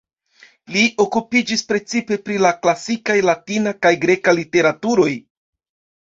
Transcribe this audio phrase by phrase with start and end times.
[0.75, 5.11] Li okupiĝis precipe pri la klasikaj latina kaj greka literaturoj.